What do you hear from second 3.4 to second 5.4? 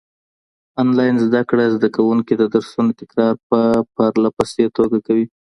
په پرله پسې توګه کوي.